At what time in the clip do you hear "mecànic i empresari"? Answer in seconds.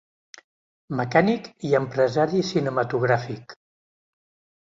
0.99-2.41